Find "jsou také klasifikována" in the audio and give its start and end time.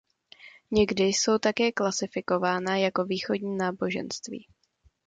1.03-2.77